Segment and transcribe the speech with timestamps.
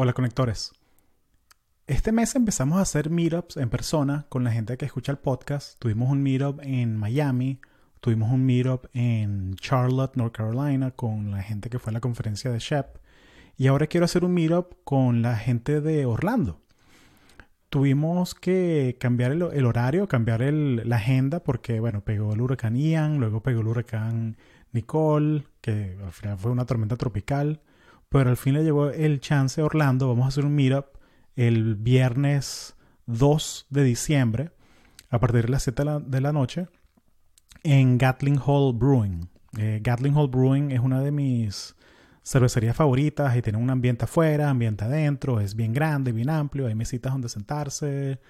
[0.00, 0.70] Hola conectores.
[1.88, 5.76] Este mes empezamos a hacer meetups en persona con la gente que escucha el podcast.
[5.80, 7.58] Tuvimos un meetup en Miami,
[7.98, 12.52] tuvimos un meetup en Charlotte, North Carolina, con la gente que fue a la conferencia
[12.52, 12.86] de Shep.
[13.56, 16.60] Y ahora quiero hacer un meetup con la gente de Orlando.
[17.68, 23.42] Tuvimos que cambiar el, horario, cambiar la agenda, porque bueno, pegó el huracán Ian, luego
[23.42, 24.36] pegó el huracán
[24.70, 27.62] Nicole, que al final fue una tormenta tropical
[28.08, 30.08] pero al fin le llegó el chance a Orlando.
[30.08, 30.86] Vamos a hacer un meetup
[31.36, 32.74] el viernes
[33.06, 34.50] 2 de diciembre
[35.10, 36.68] a partir de las 7 de la, noche
[37.62, 39.28] en Gatling Hall Brewing.
[39.56, 41.74] Eh, Gatling Hall Brewing es una de mis
[42.22, 46.74] cervecerías favoritas y tiene un ambiente afuera, ambiente adentro, es bien grande, bien amplio, hay
[46.74, 48.20] mesitas donde sentarse.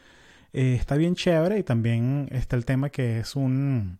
[0.52, 3.98] Eh, está bien chévere y también está el tema que es un,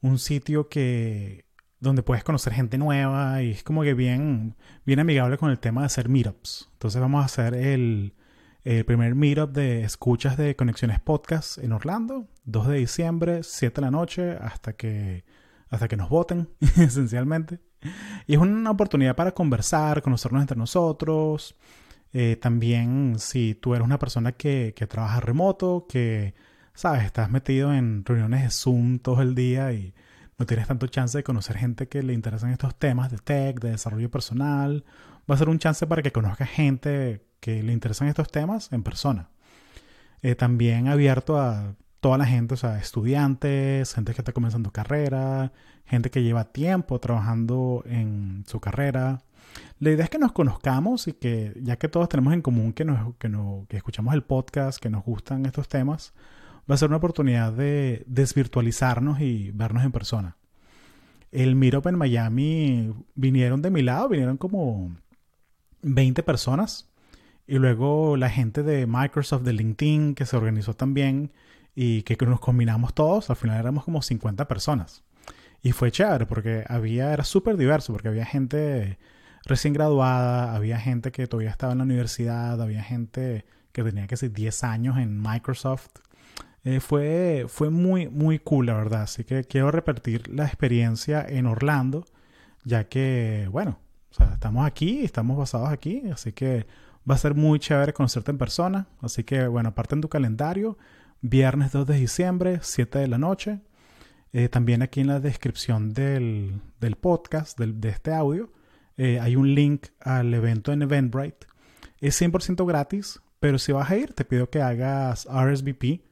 [0.00, 1.44] un sitio que
[1.80, 5.82] donde puedes conocer gente nueva y es como que bien, bien amigable con el tema
[5.82, 6.68] de hacer meetups.
[6.72, 8.14] Entonces vamos a hacer el,
[8.86, 13.90] primer meetup de escuchas de Conexiones Podcast en Orlando, 2 de diciembre, 7 de la
[13.90, 15.24] noche, hasta que,
[15.70, 17.60] hasta que nos voten, esencialmente.
[18.26, 21.56] Y es una oportunidad para conversar, conocernos entre nosotros.
[22.12, 26.34] Eh, también si tú eres una persona que, que trabaja remoto, que,
[26.74, 29.94] sabes, estás metido en reuniones de Zoom todo el día y
[30.38, 33.72] no tienes tanto chance de conocer gente que le interesan estos temas de tech, de
[33.72, 34.84] desarrollo personal.
[35.28, 38.84] Va a ser un chance para que conozcas gente que le interesan estos temas en
[38.84, 39.30] persona.
[40.22, 45.52] Eh, también abierto a toda la gente, o sea, estudiantes, gente que está comenzando carrera,
[45.84, 49.22] gente que lleva tiempo trabajando en su carrera.
[49.80, 52.84] La idea es que nos conozcamos y que ya que todos tenemos en común que,
[52.84, 53.30] nos, que,
[53.68, 56.14] que escuchamos el podcast, que nos gustan estos temas,
[56.68, 60.36] va a ser una oportunidad de desvirtualizarnos y vernos en persona.
[61.30, 64.96] El Meetup en Miami vinieron de mi lado, vinieron como
[65.82, 66.90] 20 personas.
[67.46, 71.32] Y luego la gente de Microsoft, de LinkedIn, que se organizó también
[71.74, 75.04] y que nos combinamos todos, al final éramos como 50 personas.
[75.62, 78.98] Y fue chévere porque había, era súper diverso, porque había gente
[79.44, 84.16] recién graduada, había gente que todavía estaba en la universidad, había gente que tenía que
[84.16, 85.88] ser 10 años en Microsoft
[86.68, 89.02] eh, fue, fue muy, muy cool, la verdad.
[89.02, 92.04] Así que quiero repetir la experiencia en Orlando,
[92.62, 93.78] ya que, bueno,
[94.34, 96.66] estamos aquí, estamos basados aquí, así que
[97.10, 98.86] va a ser muy chévere conocerte en persona.
[99.00, 100.76] Así que, bueno, aparte en tu calendario,
[101.22, 103.60] viernes 2 de diciembre, 7 de la noche.
[104.34, 106.60] Eh, también aquí en la descripción del,
[107.00, 108.52] podcast, de este audio,
[108.98, 111.46] eh, hay un link al evento en Eventbrite.
[111.98, 116.07] Es 100% gratis, pero si vas a ir, te pido que hagas RSVP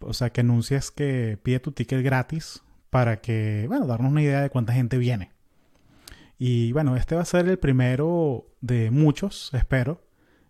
[0.00, 4.42] o sea, que anuncies que pide tu ticket gratis para que, bueno, darnos una idea
[4.42, 5.32] de cuánta gente viene.
[6.38, 10.02] Y bueno, este va a ser el primero de muchos, espero.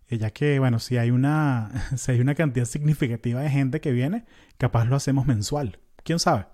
[0.09, 4.25] Ya que, bueno, si hay una, si hay una cantidad significativa de gente que viene,
[4.59, 5.79] capaz lo hacemos mensual.
[6.05, 6.47] ¿Quién sabe?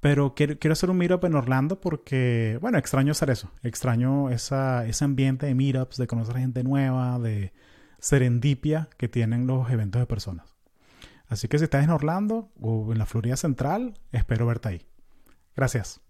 [0.00, 3.50] Pero quiero, quiero hacer un meetup en Orlando porque, bueno, extraño hacer eso.
[3.62, 7.52] Extraño esa, ese ambiente de meetups, de conocer gente nueva, de
[8.00, 10.46] serendipia que tienen los eventos de personas.
[11.32, 14.86] Así que si estás en Orlando o en la Florida Central, espero verte ahí.
[15.56, 16.02] Gracias.